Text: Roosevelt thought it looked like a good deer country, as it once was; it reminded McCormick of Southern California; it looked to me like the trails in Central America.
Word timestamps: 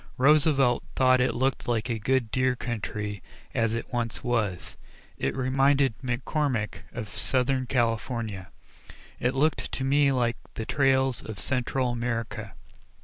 Roosevelt 0.17 0.83
thought 0.95 1.21
it 1.21 1.35
looked 1.35 1.67
like 1.67 1.87
a 1.87 1.99
good 1.99 2.31
deer 2.31 2.55
country, 2.55 3.21
as 3.53 3.75
it 3.75 3.93
once 3.93 4.23
was; 4.23 4.75
it 5.19 5.35
reminded 5.35 5.93
McCormick 5.99 6.77
of 6.91 7.07
Southern 7.15 7.67
California; 7.67 8.49
it 9.19 9.35
looked 9.35 9.71
to 9.73 9.83
me 9.83 10.11
like 10.11 10.37
the 10.55 10.65
trails 10.65 11.21
in 11.23 11.35
Central 11.37 11.91
America. 11.91 12.55